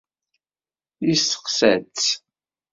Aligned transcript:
Yesteqsa-tt. 1.07 2.05